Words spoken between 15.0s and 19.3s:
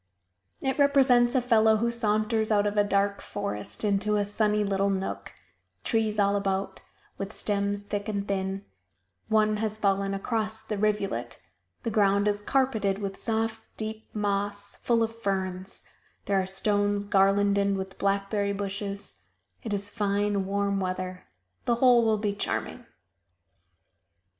of ferns; there are stones garlanded with blackberry bushes;